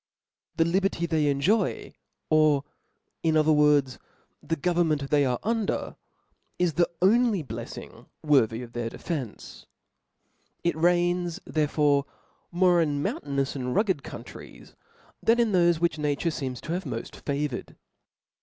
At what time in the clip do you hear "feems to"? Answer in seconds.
16.31-16.71